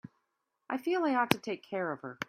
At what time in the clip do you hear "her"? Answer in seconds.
2.01-2.19